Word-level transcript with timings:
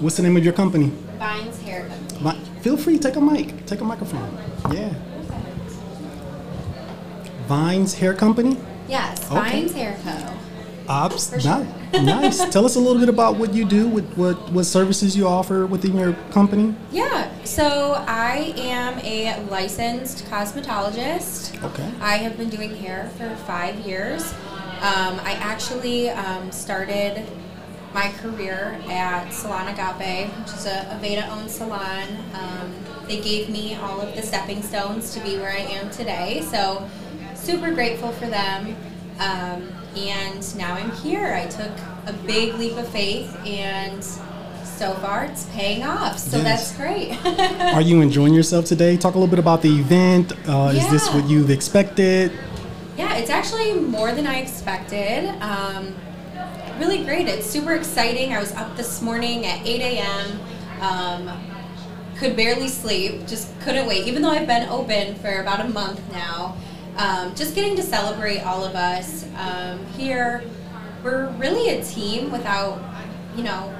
What's 0.00 0.16
the 0.16 0.22
name 0.22 0.36
of 0.36 0.44
your 0.44 0.52
company? 0.52 0.92
Vines 1.18 1.60
Hair 1.62 1.88
Company. 1.88 2.40
Feel 2.60 2.76
free, 2.76 2.98
take 2.98 3.16
a 3.16 3.20
mic, 3.20 3.64
take 3.66 3.80
a 3.80 3.84
microphone. 3.84 4.36
Yeah. 4.70 4.92
Vines 7.46 7.94
Hair 7.94 8.14
Company. 8.14 8.58
Yes, 8.88 9.24
Okay. 9.30 9.34
Vines 9.40 9.72
Hair 9.72 9.98
Co. 10.04 10.34
Ops. 10.88 11.30
For 11.30 11.40
sure. 11.40 11.66
nice. 11.92 12.48
Tell 12.50 12.64
us 12.64 12.76
a 12.76 12.80
little 12.80 12.98
bit 13.00 13.08
about 13.08 13.36
what 13.36 13.52
you 13.54 13.64
do, 13.64 13.88
what, 13.88 14.04
what 14.16 14.52
what 14.52 14.64
services 14.64 15.16
you 15.16 15.26
offer 15.26 15.66
within 15.66 15.96
your 15.96 16.12
company. 16.30 16.74
Yeah, 16.92 17.30
so 17.44 18.04
I 18.06 18.52
am 18.56 18.98
a 19.00 19.38
licensed 19.50 20.24
cosmetologist. 20.26 21.62
Okay. 21.62 21.90
I 22.00 22.16
have 22.18 22.36
been 22.38 22.48
doing 22.50 22.74
hair 22.76 23.10
for 23.16 23.34
five 23.46 23.76
years. 23.80 24.34
Um, 24.78 25.18
I 25.24 25.32
actually 25.40 26.08
um, 26.10 26.52
started 26.52 27.26
my 27.92 28.10
career 28.18 28.78
at 28.88 29.30
Salon 29.30 29.66
Agape, 29.68 30.28
which 30.38 30.52
is 30.52 30.66
a, 30.66 30.98
Aveda 31.00 31.28
owned 31.30 31.50
salon. 31.50 32.06
Um, 32.34 32.72
they 33.08 33.20
gave 33.20 33.48
me 33.48 33.74
all 33.76 34.00
of 34.00 34.14
the 34.14 34.22
stepping 34.22 34.62
stones 34.62 35.12
to 35.14 35.20
be 35.20 35.36
where 35.38 35.50
I 35.50 35.60
am 35.60 35.90
today, 35.90 36.42
so 36.42 36.88
super 37.34 37.72
grateful 37.72 38.12
for 38.12 38.26
them. 38.26 38.76
Um, 39.18 39.68
and 39.96 40.56
now 40.56 40.74
I'm 40.74 40.92
here. 40.92 41.32
I 41.34 41.46
took 41.46 41.72
a 42.06 42.12
big 42.26 42.54
leap 42.54 42.76
of 42.76 42.86
faith, 42.88 43.34
and 43.44 44.04
so 44.04 44.92
far 44.94 45.24
it's 45.24 45.46
paying 45.46 45.82
off, 45.82 46.18
so 46.20 46.36
Yes. 46.36 46.70
that's 46.70 46.76
great. 46.76 47.18
Are 47.74 47.80
you 47.80 48.00
enjoying 48.00 48.32
yourself 48.32 48.66
today? 48.66 48.96
Talk 48.96 49.14
a 49.14 49.18
little 49.18 49.30
bit 49.30 49.40
about 49.40 49.62
the 49.62 49.70
event. 49.76 50.32
Uh, 50.48 50.72
Is 50.76 50.88
this 50.90 51.12
what 51.12 51.28
you've 51.28 51.50
expected? 51.50 52.30
Yeah, 52.98 53.14
it's 53.14 53.30
actually 53.30 53.74
more 53.74 54.10
than 54.10 54.26
I 54.26 54.40
expected. 54.40 55.28
Um, 55.40 55.94
really 56.80 57.04
great. 57.04 57.28
It's 57.28 57.46
super 57.46 57.74
exciting. 57.74 58.34
I 58.34 58.40
was 58.40 58.52
up 58.54 58.76
this 58.76 59.00
morning 59.00 59.46
at 59.46 59.64
8 59.64 59.80
a.m. 59.80 60.40
Um, 60.80 61.40
could 62.16 62.34
barely 62.34 62.66
sleep, 62.66 63.24
just 63.28 63.56
couldn't 63.60 63.86
wait. 63.86 64.08
Even 64.08 64.20
though 64.20 64.30
I've 64.30 64.48
been 64.48 64.68
open 64.68 65.14
for 65.14 65.40
about 65.40 65.60
a 65.60 65.68
month 65.68 66.00
now, 66.10 66.56
um, 66.96 67.36
just 67.36 67.54
getting 67.54 67.76
to 67.76 67.84
celebrate 67.84 68.40
all 68.40 68.64
of 68.64 68.74
us 68.74 69.26
um, 69.36 69.86
here. 69.96 70.42
We're 71.04 71.28
really 71.36 71.68
a 71.68 71.84
team 71.84 72.32
without, 72.32 72.82
you 73.36 73.44
know, 73.44 73.72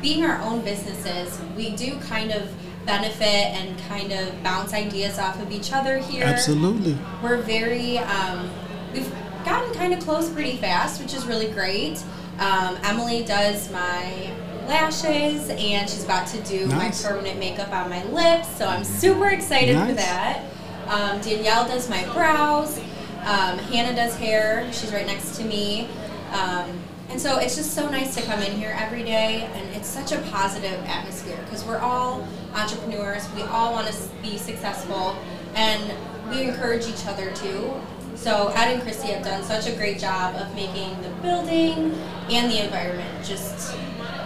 being 0.00 0.24
our 0.24 0.40
own 0.40 0.64
businesses. 0.64 1.38
We 1.58 1.76
do 1.76 2.00
kind 2.00 2.32
of 2.32 2.50
benefit 2.86 3.24
and 3.56 3.78
kind 3.88 4.12
of 4.12 4.42
bounce 4.42 4.72
ideas 4.74 5.18
off 5.18 5.40
of 5.40 5.50
each 5.52 5.72
other 5.72 5.98
here. 5.98 6.24
Absolutely. 6.24 6.98
we're 7.22 7.36
very 7.42 7.98
um, 7.98 8.50
we've 8.92 9.10
gotten 9.44 9.72
kind 9.74 9.92
of 9.94 10.00
close 10.00 10.28
pretty 10.30 10.56
fast 10.56 11.00
which 11.00 11.14
is 11.14 11.26
really 11.26 11.50
great. 11.50 12.02
Um, 12.38 12.76
emily 12.84 13.24
does 13.24 13.70
my 13.72 14.32
lashes 14.66 15.48
and 15.50 15.88
she's 15.88 16.04
about 16.04 16.26
to 16.28 16.40
do 16.42 16.66
Nice. 16.66 17.02
my 17.04 17.08
permanent 17.10 17.38
makeup 17.38 17.72
on 17.72 17.90
my 17.90 18.04
lips 18.04 18.48
so 18.56 18.66
i'm 18.66 18.84
super 18.84 19.28
excited 19.28 19.76
for 19.76 19.92
that. 19.94 20.44
Um, 20.86 21.20
danielle 21.20 21.66
does 21.66 21.88
my 21.90 22.04
brows. 22.12 22.78
Um, 23.22 23.58
hannah 23.70 23.94
does 23.94 24.16
hair. 24.16 24.68
She's 24.72 24.92
right 24.92 25.06
next 25.06 25.36
to 25.36 25.44
me. 25.44 25.88
Um, 26.32 26.66
and 27.12 27.20
so 27.20 27.38
it's 27.38 27.54
just 27.54 27.74
so 27.74 27.90
nice 27.90 28.14
to 28.14 28.22
come 28.22 28.40
in 28.40 28.52
here 28.52 28.74
every 28.78 29.02
day 29.04 29.42
and 29.54 29.76
it's 29.76 29.86
such 29.86 30.12
a 30.12 30.18
positive 30.30 30.80
atmosphere 30.86 31.38
because 31.44 31.62
we're 31.62 31.78
all 31.78 32.26
entrepreneurs 32.54 33.30
we 33.34 33.42
all 33.42 33.72
want 33.72 33.86
to 33.86 33.94
be 34.22 34.38
successful 34.38 35.14
and 35.54 35.92
we 36.30 36.42
encourage 36.42 36.86
each 36.86 37.06
other 37.06 37.30
too 37.34 37.70
so 38.14 38.48
ed 38.56 38.72
and 38.72 38.82
christy 38.82 39.08
have 39.08 39.22
done 39.22 39.42
such 39.44 39.66
a 39.66 39.76
great 39.76 39.98
job 39.98 40.34
of 40.36 40.54
making 40.54 40.90
the 41.02 41.10
building 41.20 41.92
and 42.30 42.50
the 42.50 42.64
environment 42.64 43.24
just 43.24 43.76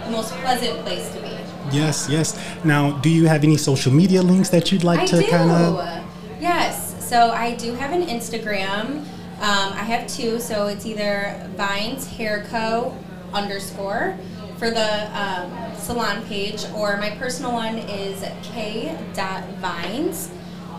the 0.05 0.09
most 0.09 0.31
pleasant 0.35 0.79
place 0.85 1.09
to 1.13 1.21
be 1.21 1.27
Yes, 1.69 2.07
yes. 2.09 2.39
Now, 2.63 2.91
do 2.99 3.09
you 3.09 3.27
have 3.27 3.43
any 3.43 3.57
social 3.57 3.91
media 3.91 4.21
links 4.21 4.47
that 4.51 4.71
you'd 4.71 4.85
like 4.85 5.01
I 5.01 5.05
to 5.07 5.27
kind 5.27 5.51
of? 5.51 6.05
Yes. 6.39 6.95
So 7.05 7.31
I 7.31 7.55
do 7.55 7.73
have 7.73 7.91
an 7.91 8.03
Instagram. 8.07 9.05
Um, 9.37 9.73
I 9.73 9.83
have 9.83 10.07
two. 10.07 10.39
So 10.39 10.67
it's 10.67 10.85
either 10.85 11.49
Vines 11.55 12.07
Hair 12.07 12.45
Co. 12.49 12.97
underscore 13.33 14.17
for 14.57 14.71
the 14.71 15.19
um, 15.19 15.75
salon 15.75 16.23
page, 16.25 16.65
or 16.73 16.97
my 16.97 17.11
personal 17.11 17.53
one 17.53 17.77
is 17.77 18.25
K. 18.41 18.97
dot 19.13 19.43
Vines 19.57 20.31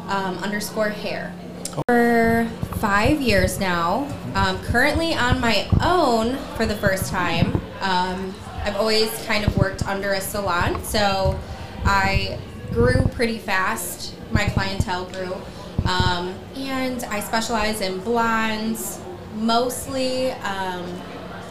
um, 0.08 0.38
underscore 0.38 0.88
hair. 0.88 1.32
For 1.86 2.50
five 2.78 3.20
years 3.20 3.60
now, 3.60 4.12
um, 4.34 4.58
currently 4.64 5.14
on 5.14 5.40
my 5.40 5.68
own 5.80 6.36
for 6.56 6.66
the 6.66 6.74
first 6.76 7.10
time. 7.10 7.54
Um, 7.80 8.34
I've 8.64 8.76
always 8.76 9.10
kind 9.26 9.44
of 9.44 9.56
worked 9.56 9.86
under 9.86 10.14
a 10.14 10.20
salon, 10.20 10.82
so 10.82 11.38
I 11.84 12.38
grew 12.72 13.06
pretty 13.08 13.38
fast. 13.38 14.14
My 14.32 14.48
clientele 14.48 15.04
grew, 15.04 15.36
um, 15.88 16.34
and 16.54 17.02
I 17.04 17.20
specialize 17.20 17.80
in 17.80 17.98
blondes, 18.00 19.00
mostly 19.34 20.30
um, 20.32 20.84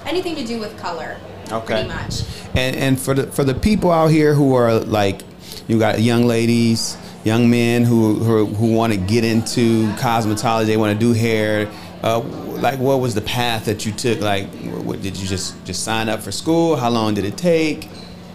anything 0.06 0.36
to 0.36 0.46
do 0.46 0.60
with 0.60 0.78
color. 0.78 1.18
Okay. 1.52 1.66
Pretty 1.66 1.88
much. 1.88 2.22
And 2.56 2.76
and 2.76 3.00
for 3.00 3.14
the 3.14 3.28
for 3.32 3.44
the 3.44 3.56
people 3.56 3.92
out 3.92 4.12
here 4.12 4.34
who 4.34 4.54
are 4.54 4.80
like, 4.80 5.22
you 5.68 5.80
got 5.80 6.00
young 6.02 6.26
ladies, 6.26 6.98
young 7.24 7.50
men 7.50 7.84
who 7.84 8.16
who, 8.16 8.46
who 8.46 8.74
want 8.74 8.94
to 8.94 9.00
get 9.00 9.24
into 9.24 9.88
cosmetology, 9.94 10.68
they 10.68 10.78
want 10.78 10.94
to 10.94 11.00
do 11.00 11.14
hair. 11.14 11.68
Uh, 12.04 12.20
like, 12.20 12.80
what 12.80 13.00
was 13.00 13.16
the 13.16 13.22
path 13.22 13.66
that 13.66 13.86
you 13.86 13.92
took? 13.92 14.20
Like, 14.20 14.48
what, 14.84 15.02
did 15.02 15.18
you 15.18 15.28
just 15.28 15.66
just 15.66 15.84
sign 15.84 16.10
up 16.10 16.22
for 16.22 16.32
school? 16.32 16.76
How 16.76 16.90
long 16.90 17.16
did 17.16 17.26
it 17.26 17.38
take? 17.38 17.90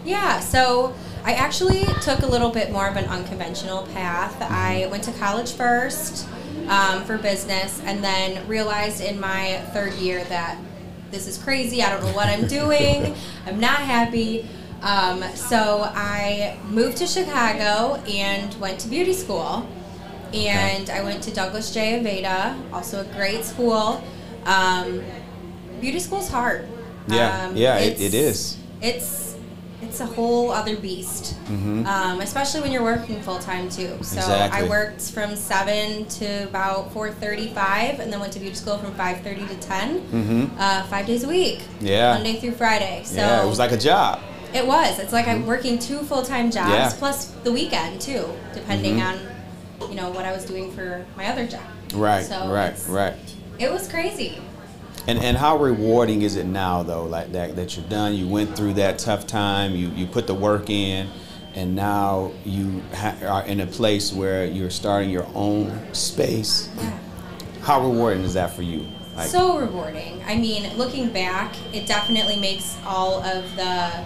Yeah, 0.04 0.40
so 0.40 0.94
I 1.24 1.34
actually 1.34 1.84
took 2.02 2.20
a 2.20 2.26
little 2.26 2.50
bit 2.50 2.72
more 2.72 2.88
of 2.88 2.96
an 2.96 3.04
unconventional 3.06 3.86
path. 3.88 4.36
I 4.42 4.88
went 4.90 5.04
to 5.04 5.12
college 5.12 5.52
first 5.52 6.26
um, 6.68 7.04
for 7.04 7.16
business 7.18 7.80
and 7.84 8.02
then 8.02 8.46
realized 8.48 9.00
in 9.00 9.20
my 9.20 9.58
third 9.72 9.94
year 9.94 10.24
that 10.24 10.58
this 11.10 11.26
is 11.26 11.38
crazy. 11.38 11.82
I 11.82 11.90
don't 11.90 12.02
know 12.04 12.12
what 12.16 12.26
I'm 12.26 12.46
doing. 12.48 13.14
I'm 13.46 13.60
not 13.60 13.78
happy. 13.78 14.48
Um, 14.82 15.22
so 15.36 15.90
I 15.94 16.58
moved 16.68 16.96
to 16.96 17.06
Chicago 17.06 18.02
and 18.10 18.52
went 18.60 18.80
to 18.80 18.88
beauty 18.88 19.12
school. 19.12 19.68
And 20.34 20.88
I 20.90 21.02
went 21.04 21.22
to 21.24 21.30
Douglas 21.30 21.72
J. 21.72 22.00
Aveda, 22.00 22.56
also 22.72 23.02
a 23.02 23.04
great 23.04 23.44
school. 23.44 24.02
Um, 24.46 25.02
beauty 25.80 26.00
school's 26.00 26.30
hard. 26.30 26.66
Yeah, 27.06 27.46
Um, 27.48 27.56
yeah, 27.56 27.76
it, 27.78 28.00
it 28.00 28.14
is. 28.14 28.56
it's 28.80 29.31
it's 29.82 30.00
a 30.00 30.06
whole 30.06 30.50
other 30.50 30.76
beast, 30.76 31.36
um, 31.48 32.20
especially 32.20 32.60
when 32.60 32.72
you're 32.72 32.82
working 32.84 33.20
full 33.22 33.38
time 33.38 33.68
too. 33.68 33.88
So 34.02 34.18
Exactly. 34.18 34.66
I 34.66 34.68
worked 34.68 35.02
from 35.10 35.34
seven 35.36 36.06
to 36.06 36.44
about 36.44 36.92
four 36.92 37.10
thirty-five, 37.10 38.00
and 38.00 38.12
then 38.12 38.20
went 38.20 38.32
to 38.34 38.38
beauty 38.40 38.54
school 38.54 38.78
from 38.78 38.94
five 38.94 39.20
thirty 39.22 39.46
to 39.46 39.54
10 39.56 40.52
uh, 40.58 40.84
five 40.84 41.06
days 41.06 41.24
a 41.24 41.28
week. 41.28 41.60
Yeah. 41.80 42.14
Monday 42.14 42.40
through 42.40 42.52
Friday. 42.52 43.02
So 43.04 43.16
yeah, 43.16 43.44
it 43.44 43.48
was 43.48 43.58
like 43.58 43.72
a 43.72 43.76
job. 43.78 44.20
it 44.54 44.66
was. 44.66 44.98
It's 44.98 45.12
like 45.12 45.26
I'm 45.28 45.46
working 45.46 45.78
two 45.78 45.98
full 46.00 46.22
time 46.22 46.50
jobs 46.50 46.70
Yeah. 46.70 46.92
plus 46.98 47.26
the 47.44 47.52
weekend 47.52 48.00
too, 48.00 48.24
depending 48.54 49.02
on 49.02 49.18
you 49.88 49.94
know 49.96 50.10
what 50.10 50.24
I 50.24 50.32
was 50.32 50.44
doing 50.44 50.70
for 50.72 51.04
my 51.16 51.26
other 51.26 51.46
job. 51.46 51.60
Right, 51.94 52.24
So 52.24 52.50
right, 52.50 52.74
right. 52.88 53.14
It 53.58 53.70
was 53.70 53.86
crazy. 53.88 54.40
And 55.08 55.18
and 55.18 55.36
how 55.36 55.56
rewarding 55.58 56.22
is 56.22 56.36
it 56.36 56.46
now 56.46 56.82
though? 56.82 57.04
Like 57.04 57.32
that 57.32 57.56
that 57.56 57.76
you're 57.76 57.86
done. 57.86 58.14
You 58.14 58.28
went 58.28 58.56
through 58.56 58.74
that 58.74 58.98
tough 58.98 59.26
time. 59.26 59.74
You 59.74 59.88
you 59.90 60.06
put 60.06 60.26
the 60.26 60.34
work 60.34 60.70
in, 60.70 61.08
and 61.54 61.74
now 61.74 62.32
you 62.44 62.82
ha- 62.94 63.16
are 63.26 63.44
in 63.44 63.60
a 63.60 63.66
place 63.66 64.12
where 64.12 64.44
you're 64.44 64.70
starting 64.70 65.10
your 65.10 65.26
own 65.34 65.92
space. 65.92 66.68
Yeah. 66.76 66.98
How 67.62 67.80
rewarding 67.80 68.22
is 68.22 68.34
that 68.34 68.54
for 68.54 68.62
you? 68.62 68.86
Like, 69.16 69.28
so 69.28 69.58
rewarding. 69.58 70.22
I 70.24 70.36
mean, 70.36 70.76
looking 70.76 71.12
back, 71.12 71.54
it 71.74 71.86
definitely 71.86 72.38
makes 72.40 72.76
all 72.86 73.22
of 73.22 73.44
the 73.56 74.04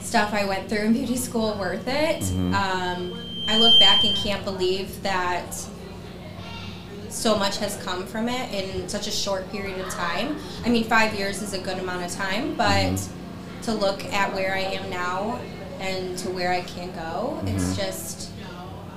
stuff 0.00 0.32
I 0.32 0.44
went 0.46 0.68
through 0.68 0.84
in 0.84 0.92
beauty 0.92 1.16
school 1.16 1.56
worth 1.58 1.88
it. 1.88 2.22
Um, 2.54 3.18
I 3.48 3.58
look 3.58 3.78
back 3.80 4.04
and 4.04 4.16
can't 4.16 4.44
believe 4.44 5.02
that 5.02 5.56
so 7.08 7.36
much 7.36 7.58
has 7.58 7.76
come 7.82 8.06
from 8.06 8.28
it 8.28 8.52
in 8.52 8.88
such 8.88 9.06
a 9.06 9.10
short 9.10 9.50
period 9.50 9.78
of 9.78 9.88
time. 9.90 10.36
I 10.64 10.68
mean, 10.68 10.84
five 10.84 11.14
years 11.14 11.42
is 11.42 11.52
a 11.52 11.58
good 11.58 11.78
amount 11.78 12.04
of 12.04 12.12
time, 12.12 12.54
but 12.54 12.66
mm-hmm. 12.70 13.60
to 13.62 13.72
look 13.72 14.04
at 14.12 14.34
where 14.34 14.54
I 14.54 14.60
am 14.60 14.90
now 14.90 15.40
and 15.80 16.16
to 16.18 16.30
where 16.30 16.52
I 16.52 16.62
can 16.62 16.92
go, 16.92 17.40
it's 17.46 17.64
mm-hmm. 17.64 17.80
just, 17.80 18.30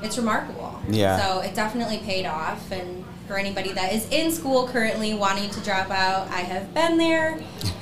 it's 0.02 0.18
remarkable. 0.18 0.80
Yeah. 0.90 1.20
So 1.20 1.40
it 1.42 1.56
definitely 1.56 2.00
paid 2.00 2.26
off. 2.26 2.72
And 2.72 3.06
for 3.28 3.38
anybody 3.38 3.72
that 3.74 3.94
is 3.94 4.10
in 4.10 4.32
school 4.32 4.68
currently 4.68 5.14
wanting 5.14 5.50
to 5.52 5.60
drop 5.62 5.92
out, 5.92 6.28
I 6.30 6.40
have 6.40 6.74
been 6.74 6.98
there. 6.98 7.40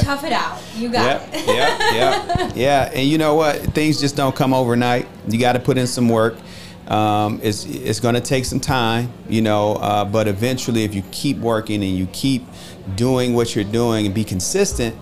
Tough 0.00 0.24
it 0.24 0.32
out. 0.32 0.60
You 0.76 0.90
got 0.90 1.22
yeah, 1.22 1.30
it. 1.32 1.46
yeah, 1.46 1.94
yeah, 1.94 2.52
yeah. 2.54 2.90
And 2.92 3.08
you 3.08 3.16
know 3.16 3.34
what? 3.34 3.56
Things 3.74 3.98
just 3.98 4.14
don't 4.14 4.36
come 4.36 4.52
overnight. 4.52 5.08
You 5.26 5.40
got 5.40 5.54
to 5.54 5.58
put 5.58 5.78
in 5.78 5.86
some 5.86 6.08
work. 6.08 6.36
Um, 6.88 7.38
it's 7.42 7.66
it's 7.66 8.00
going 8.00 8.14
to 8.14 8.20
take 8.20 8.46
some 8.46 8.60
time, 8.60 9.12
you 9.28 9.42
know, 9.42 9.74
uh, 9.74 10.04
but 10.06 10.26
eventually, 10.26 10.84
if 10.84 10.94
you 10.94 11.02
keep 11.10 11.36
working 11.36 11.82
and 11.84 11.94
you 11.96 12.06
keep 12.12 12.46
doing 12.96 13.34
what 13.34 13.54
you're 13.54 13.64
doing 13.64 14.06
and 14.06 14.14
be 14.14 14.24
consistent, 14.24 14.96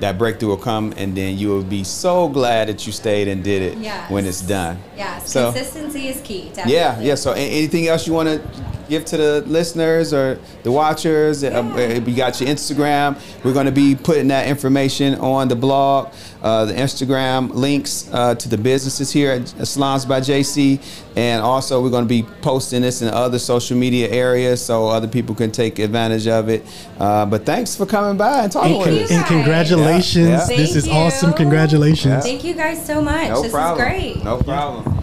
that 0.00 0.16
breakthrough 0.16 0.48
will 0.48 0.56
come, 0.56 0.94
and 0.96 1.14
then 1.14 1.36
you 1.36 1.48
will 1.48 1.62
be 1.64 1.84
so 1.84 2.28
glad 2.28 2.68
that 2.68 2.86
you 2.86 2.92
stayed 2.92 3.28
and 3.28 3.44
did 3.44 3.60
it 3.60 3.78
Yes. 3.78 4.10
when 4.10 4.24
it's 4.26 4.40
done. 4.40 4.78
Yes, 4.96 5.30
So- 5.30 5.52
consistency 5.52 6.08
is 6.08 6.20
key. 6.22 6.48
Definitely. 6.48 6.72
Yeah, 6.74 7.00
yeah. 7.00 7.14
So, 7.14 7.32
anything 7.32 7.88
else 7.88 8.06
you 8.06 8.14
want 8.14 8.28
to 8.28 8.40
give 8.88 9.04
to 9.06 9.16
the 9.16 9.44
listeners 9.46 10.12
or 10.12 10.38
the 10.62 10.72
watchers? 10.72 11.42
Uh, 11.44 11.48
Yeah. 11.76 11.98
we 12.00 12.14
got 12.14 12.40
your 12.40 12.48
Instagram. 12.50 13.16
We're 13.44 13.52
going 13.52 13.66
to 13.66 13.72
be 13.72 13.94
putting 13.94 14.28
that 14.28 14.46
information 14.48 15.14
on 15.16 15.48
the 15.48 15.56
blog, 15.56 16.08
uh, 16.42 16.64
the 16.66 16.74
Instagram 16.74 17.52
links 17.54 18.08
uh, 18.12 18.34
to 18.36 18.48
the 18.48 18.58
businesses 18.58 19.10
here 19.12 19.32
at 19.32 19.48
Salons 19.66 20.04
by 20.04 20.20
JC, 20.20 20.80
and 21.16 21.42
also 21.42 21.82
we're 21.82 21.90
going 21.90 22.04
to 22.04 22.08
be 22.08 22.22
posting 22.42 22.82
this 22.82 23.02
in 23.02 23.08
other 23.08 23.38
social 23.38 23.76
media 23.76 24.08
areas 24.10 24.64
so 24.64 24.88
other 24.88 25.08
people 25.08 25.34
can 25.34 25.50
take 25.50 25.78
advantage 25.78 26.26
of 26.26 26.48
it. 26.48 26.64
Uh, 26.98 27.26
but 27.26 27.44
thanks 27.46 27.74
for 27.76 27.86
coming 27.86 28.16
by 28.16 28.44
and 28.44 28.52
talking 28.52 28.72
And, 28.72 28.78
with 28.78 28.86
con- 28.88 28.94
you 28.96 29.04
us. 29.04 29.10
and 29.10 29.24
congratulations. 29.26 30.28
Yeah, 30.28 30.46
yeah. 30.50 30.56
This 30.56 30.76
is 30.76 30.84
Thank 30.86 30.96
awesome. 30.96 31.32
Congratulations. 31.32 32.06
Yeah. 32.06 32.20
Thank 32.20 32.44
you 32.44 32.54
guys 32.54 32.84
so 32.84 33.00
much. 33.02 33.28
No 33.28 33.42
this 33.42 33.52
problem. 33.52 33.86
is 33.86 33.92
great. 34.14 34.24
No 34.24 34.38
problem. 34.38 34.95